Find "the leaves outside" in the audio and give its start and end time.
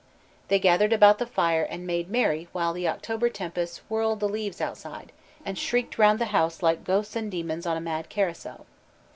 4.19-5.11